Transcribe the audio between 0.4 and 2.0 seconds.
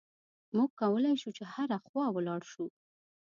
موږ کولای شو چې هره